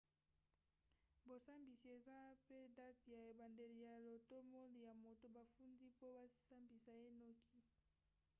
bosambisi 1.27 1.87
eza 1.97 2.17
mpe 2.43 2.59
date 2.77 3.07
ya 3.15 3.21
ebandeli 3.31 3.79
ya 3.87 3.95
lotomo 4.05 4.61
ya 4.85 4.93
moto 5.03 5.25
bafundi 5.35 5.81
mpo 5.93 6.05
basambisa 6.17 6.91
ye 7.01 7.07
noki 7.19 7.59